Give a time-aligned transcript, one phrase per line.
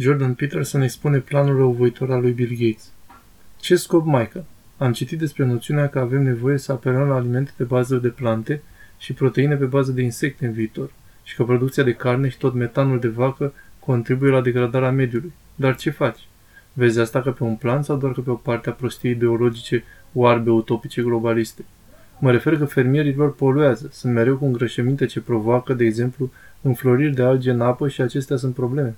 [0.00, 2.92] Jordan Peterson expune planul răuvoitor al lui Bill Gates.
[3.60, 4.44] Ce scop, Michael?
[4.76, 8.62] Am citit despre noțiunea că avem nevoie să apelăm la alimente pe bază de plante
[8.98, 10.90] și proteine pe bază de insecte în viitor
[11.22, 15.32] și că producția de carne și tot metanul de vacă contribuie la degradarea mediului.
[15.54, 16.28] Dar ce faci?
[16.72, 19.84] Vezi asta ca pe un plan sau doar ca pe o parte a prostiei ideologice
[20.12, 21.64] oarbe utopice globaliste?
[22.18, 26.30] Mă refer că fermierii lor poluează, sunt mereu cu îngrășăminte ce provoacă, de exemplu,
[26.62, 28.96] înfloriri de alge în apă și acestea sunt probleme.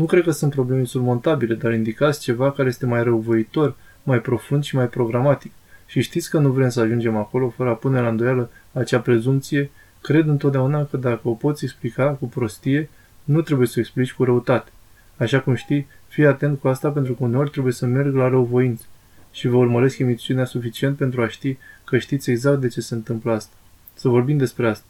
[0.00, 4.64] Nu cred că sunt probleme insurmontabile, dar indicați ceva care este mai răuvoitor, mai profund
[4.64, 5.52] și mai programatic.
[5.86, 9.70] Și știți că nu vrem să ajungem acolo fără a pune la îndoială acea prezumție,
[10.00, 12.88] cred întotdeauna că dacă o poți explica cu prostie,
[13.24, 14.70] nu trebuie să o explici cu răutate.
[15.16, 18.84] Așa cum știi, fii atent cu asta pentru că uneori trebuie să merg la răuvoință.
[19.32, 23.32] Și vă urmăresc emisiunea suficient pentru a ști că știți exact de ce se întâmplă
[23.32, 23.54] asta.
[23.94, 24.86] Să vorbim despre asta.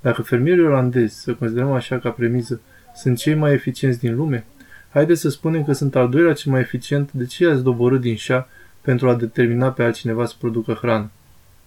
[0.00, 2.60] Dacă fermierii olandezi, să considerăm așa ca premiză,
[2.98, 4.44] sunt cei mai eficienți din lume,
[4.88, 8.16] haideți să spunem că sunt al doilea cel mai eficient, de ce ați doborât din
[8.16, 8.48] șa
[8.80, 11.10] pentru a determina pe altcineva să producă hrană?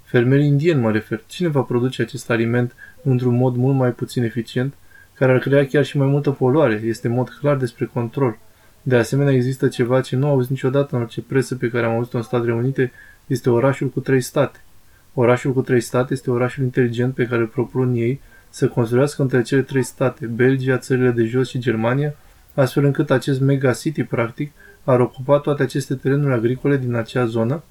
[0.03, 1.23] Fermierii indieni mă refer.
[1.27, 4.73] Cine va produce acest aliment într-un mod mult mai puțin eficient,
[5.13, 6.81] care ar crea chiar și mai multă poluare?
[6.85, 8.37] Este în mod clar despre control.
[8.81, 12.17] De asemenea, există ceva ce nu auzi niciodată în orice presă pe care am auzit-o
[12.17, 12.91] în Statele Unite,
[13.27, 14.59] este orașul cu trei state.
[15.13, 18.21] Orașul cu trei state este orașul inteligent pe care îl propun ei
[18.51, 22.15] să construiască între cele trei state, Belgia, țările de jos și Germania,
[22.53, 24.51] astfel încât acest mega city, practic,
[24.83, 27.63] ar ocupa toate aceste terenuri agricole din acea zonă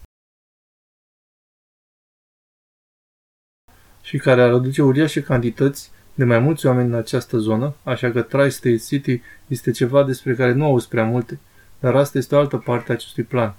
[4.02, 8.22] și care ar aduce uriașe cantități de mai mulți oameni în această zonă, așa că
[8.22, 11.38] Tri-State City este ceva despre care nu auzi prea multe,
[11.80, 13.54] dar asta este o altă parte a acestui plan.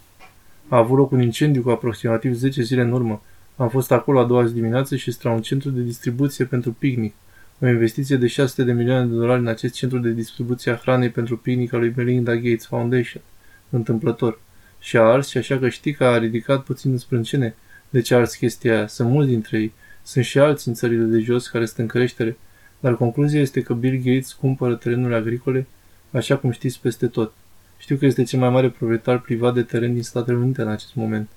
[0.68, 3.22] A avut loc un incendiu cu aproximativ 10 zile în urmă.
[3.62, 7.14] Am fost acolo a doua zi dimineață și este un centru de distribuție pentru picnic.
[7.60, 11.10] O investiție de 600 de milioane de dolari în acest centru de distribuție a hranei
[11.10, 13.22] pentru picnic al lui Melinda Gates Foundation.
[13.70, 14.40] Întâmplător.
[14.80, 17.56] Și a ars și așa că știi că a ridicat puțin în sprâncene.
[17.90, 18.88] De ce a ars chestia aia?
[18.88, 19.74] Sunt mulți dintre ei.
[20.04, 22.38] Sunt și alții în țările de jos care sunt în creștere.
[22.80, 25.68] Dar concluzia este că Bill Gates cumpără terenuri agricole,
[26.12, 27.34] așa cum știți, peste tot.
[27.78, 30.96] Știu că este cel mai mare proprietar privat de teren din Statele Unite în acest
[30.96, 31.30] moment.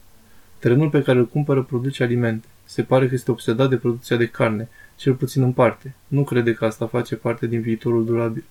[0.58, 2.46] Terenul pe care îl cumpără produce alimente.
[2.64, 5.94] Se pare că este obsedat de producția de carne, cel puțin în parte.
[6.08, 8.44] Nu crede că asta face parte din viitorul durabil.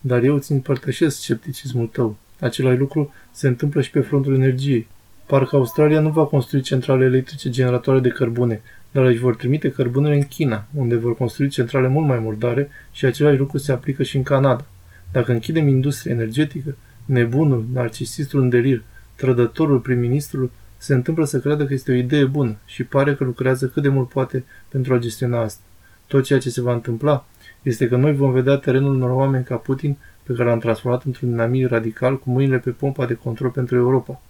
[0.00, 2.16] Dar eu îți împărtășesc scepticismul tău.
[2.40, 4.86] Același lucru se întâmplă și pe frontul energiei.
[5.26, 10.14] Parcă Australia nu va construi centrale electrice generatoare de cărbune, dar își vor trimite cărbunele
[10.14, 14.16] în China, unde vor construi centrale mult mai murdare și același lucru se aplică și
[14.16, 14.64] în Canada.
[15.12, 18.82] Dacă închidem industria energetică, nebunul, narcisistul în delir,
[19.14, 20.50] trădătorul prim-ministrul,
[20.82, 23.88] se întâmplă să creadă că este o idee bună și pare că lucrează cât de
[23.88, 25.62] mult poate pentru a gestiona asta.
[26.06, 27.26] Tot ceea ce se va întâmpla
[27.62, 31.30] este că noi vom vedea terenul unor oameni ca Putin, pe care l-am transformat într-un
[31.30, 34.20] dinamic radical cu mâinile pe pompa de control pentru Europa.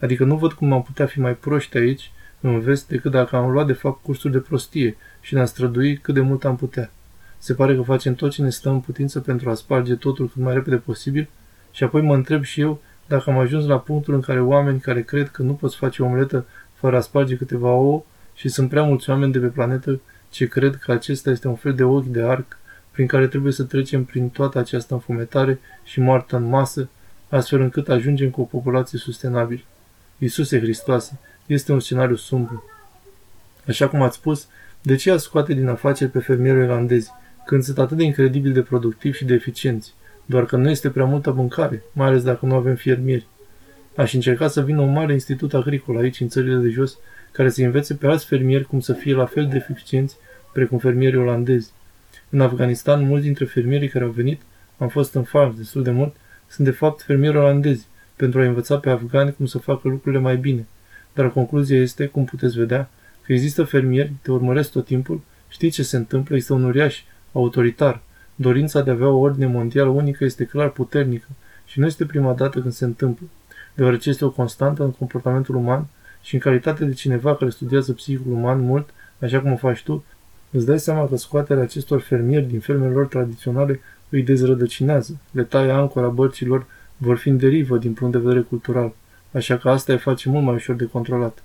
[0.00, 3.50] Adică nu văd cum am putea fi mai proști aici în vest decât dacă am
[3.50, 6.90] luat de fapt cursuri de prostie și ne-am străduit cât de mult am putea.
[7.38, 10.42] Se pare că facem tot ce ne stă în putință pentru a sparge totul cât
[10.42, 11.28] mai repede posibil
[11.70, 12.80] și apoi mă întreb și eu
[13.12, 16.06] dacă am ajuns la punctul în care oameni care cred că nu poți face o
[16.06, 18.02] omletă fără a sparge câteva ouă
[18.34, 20.00] și sunt prea mulți oameni de pe planetă
[20.30, 22.58] ce cred că acesta este un fel de ochi de arc
[22.90, 26.88] prin care trebuie să trecem prin toată această înfumetare și moartă în masă,
[27.28, 29.60] astfel încât ajungem cu o populație sustenabilă.
[30.18, 32.64] Iisuse Hristoase, este un scenariu sumbru.
[33.68, 34.46] Așa cum ați spus,
[34.82, 37.10] de ce a scoate din afaceri pe fermierii irlandezi,
[37.46, 39.94] când sunt atât de incredibil de productivi și de eficienți?
[40.24, 43.26] Doar că nu este prea multă mâncare, mai ales dacă nu avem fermieri.
[43.96, 46.98] Aș încerca să vină un mare institut agricol aici, în țările de jos,
[47.32, 50.16] care să învețe pe alți fermieri cum să fie la fel de eficienți
[50.52, 51.72] precum fermierii olandezi.
[52.30, 54.40] În Afganistan, mulți dintre fermierii care au venit,
[54.78, 56.14] am fost în farm destul de mult,
[56.48, 60.36] sunt de fapt fermieri olandezi, pentru a învăța pe afgani cum să facă lucrurile mai
[60.36, 60.66] bine.
[61.14, 62.90] Dar concluzia este, cum puteți vedea,
[63.22, 68.02] că există fermieri, te urmăresc tot timpul, știi ce se întâmplă, este un uriaș, autoritar.
[68.42, 71.26] Dorința de a avea o ordine mondială unică este clar puternică
[71.64, 73.26] și nu este prima dată când se întâmplă,
[73.74, 75.86] deoarece este o constantă în comportamentul uman
[76.22, 78.88] și în calitate de cineva care studiază psihicul uman mult,
[79.20, 80.04] așa cum o faci tu,
[80.50, 85.70] îți dai seama că scoaterea acestor fermieri din fermele lor tradiționale îi dezrădăcinează, le taie
[85.70, 86.66] ancora bărcilor,
[86.96, 88.92] vor fi în derivă din punct de vedere cultural,
[89.32, 91.42] așa că asta îi face mult mai ușor de controlat.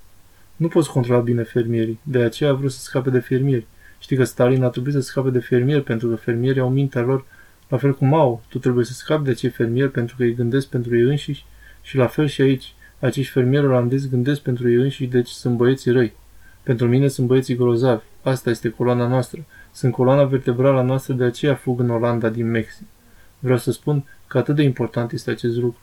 [0.56, 3.66] Nu poți controla bine fermierii, de aceea a vrut să scape de fermieri.
[3.98, 7.24] Știi că Stalin a trebuit să scape de fermieri pentru că fermierii au mintea lor
[7.68, 8.42] la fel cum au.
[8.48, 11.44] Tu trebuie să scapi de acei fermieri pentru că îi gândesc pentru ei înșiși
[11.82, 12.74] și la fel și aici.
[12.98, 16.12] Acești fermieri olandezi gândesc pentru ei înșiși, deci sunt băieții răi.
[16.62, 18.02] Pentru mine sunt băieții grozavi.
[18.22, 19.44] Asta este coloana noastră.
[19.72, 22.86] Sunt coloana vertebrală noastră, de aceea fug în Olanda din Mexic.
[23.38, 25.80] Vreau să spun că atât de important este acest lucru.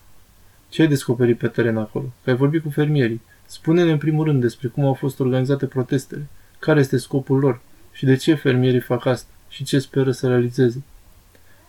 [0.70, 2.14] Ce ai descoperit pe teren acolo?
[2.24, 3.22] Că ai vorbit cu fermierii.
[3.46, 6.28] Spune-ne în primul rând despre cum au fost organizate protestele,
[6.60, 7.62] care este scopul lor
[7.96, 10.84] și de ce fermierii fac asta și ce speră să realizeze.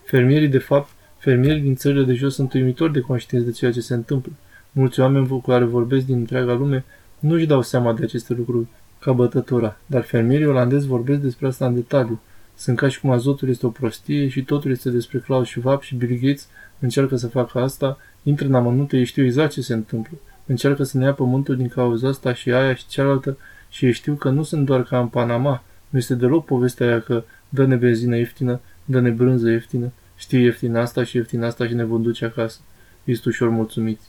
[0.05, 3.81] Fermierii, de fapt, fermierii din țările de jos sunt uimitori de conștienți de ceea ce
[3.81, 4.31] se întâmplă.
[4.71, 6.85] Mulți oameni cu care vorbesc din întreaga lume
[7.19, 8.67] nu își dau seama de aceste lucruri
[8.99, 12.19] ca bătătura, dar fermierii olandezi vorbesc despre asta în detaliu.
[12.55, 15.95] Sunt ca și cum azotul este o prostie și totul este despre Klaus Schwab și
[15.95, 16.47] Bill Gates
[16.79, 20.17] încearcă să facă asta, intră în amănunte, ei știu exact ce se întâmplă.
[20.45, 23.37] Încearcă să ne ia pământul din cauza asta și aia și cealaltă
[23.69, 25.63] și ei știu că nu sunt doar ca în Panama.
[25.89, 31.03] Nu este deloc povestea aia că dă-ne benzină ieftină, dă-ne brânză ieftină, știi ieftin asta
[31.03, 32.59] și ieftin asta și ne vom duce acasă.
[33.03, 34.07] Ești ușor mulțumiți.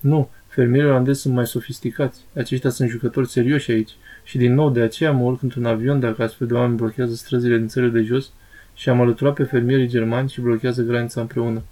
[0.00, 2.20] Nu, fermierii olandezi sunt mai sofisticați.
[2.36, 3.90] Aceștia sunt jucători serioși aici.
[4.24, 7.56] Și din nou, de aceea mă urc într-un avion dacă astfel de oameni blochează străzile
[7.56, 8.32] din țările de jos
[8.74, 11.62] și am alăturat pe fermierii germani și blochează granița împreună.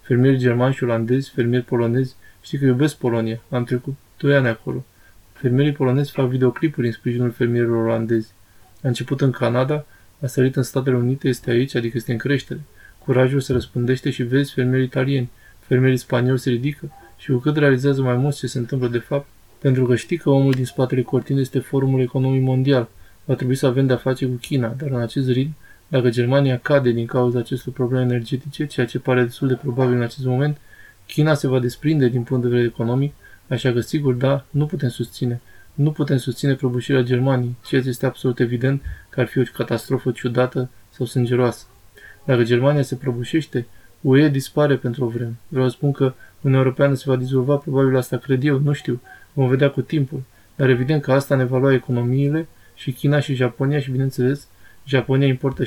[0.00, 3.40] Fermierii germani și olandezi, fermieri polonezi, știi că iubesc Polonia.
[3.50, 4.84] Am trecut doi ani acolo.
[5.32, 8.32] Fermierii polonezi fac videoclipuri în sprijinul fermierilor olandezi.
[8.82, 9.84] A început în Canada,
[10.22, 12.60] a sărit în Statele Unite, este aici, adică este în creștere.
[12.98, 18.02] Curajul se răspândește și vezi fermierii italieni, fermierii spanioli se ridică și cu cât realizează
[18.02, 19.26] mai mult ce se întâmplă de fapt,
[19.58, 22.88] pentru că știi că omul din spatele cortinei este Forumul Economic Mondial.
[23.24, 25.54] Va trebui să avem de-a face cu China, dar în acest ritm,
[25.88, 30.02] dacă Germania cade din cauza acestor probleme energetice, ceea ce pare destul de probabil în
[30.02, 30.56] acest moment,
[31.06, 33.14] China se va desprinde din punct de vedere economic,
[33.48, 35.40] așa că sigur, da, nu putem susține.
[35.78, 40.10] Nu putem susține prăbușirea Germaniei, ceea ce este absolut evident că ar fi o catastrofă
[40.10, 41.66] ciudată sau sângeroasă.
[42.24, 43.66] Dacă Germania se prăbușește,
[44.00, 45.34] UE dispare pentru o vreme.
[45.48, 49.00] Vreau să spun că Uniunea Europeană se va dizolva, probabil asta cred eu, nu știu,
[49.32, 50.22] vom vedea cu timpul.
[50.56, 54.48] Dar evident că asta ne va lua economiile și China și Japonia și, bineînțeles,
[54.84, 55.66] Japonia importă 60-70%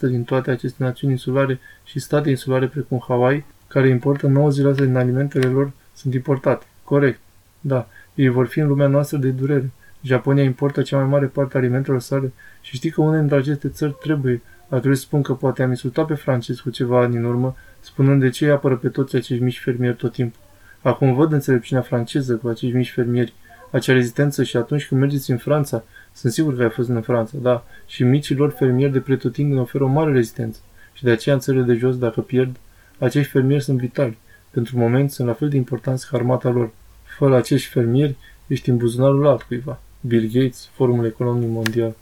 [0.00, 5.48] din toate aceste națiuni insulare și state insulare precum Hawaii, care importă 90% din alimentele
[5.48, 6.66] lor sunt importate.
[6.82, 7.20] Corect.
[7.66, 9.70] Da, ei vor fi în lumea noastră de durere.
[10.02, 13.68] Japonia importă cea mai mare parte a alimentelor sale și știi că unele dintre aceste
[13.68, 14.42] țări trebuie.
[14.68, 17.56] Ar trebui să spun că poate am insultat pe francez cu ceva ani în urmă,
[17.80, 20.40] spunând de ce îi apără pe toți acești mici fermieri tot timpul.
[20.82, 23.34] Acum văd înțelepciunea franceză cu acești mici fermieri,
[23.70, 27.38] acea rezistență și atunci când mergeți în Franța, sunt sigur că ai fost în Franța,
[27.42, 30.60] da, și micii lor fermieri de pretutindeni oferă o mare rezistență.
[30.92, 32.56] Și de aceea în țările de jos, dacă pierd,
[32.98, 34.18] acești fermieri sunt vitali.
[34.50, 36.70] Pentru moment sunt la fel de importanți ca armata lor.
[37.16, 38.16] Fără acești fermieri,
[38.46, 39.80] ești în buzunarul altcuiva.
[40.00, 41.94] Bill Gates, Formul Economic Mondial.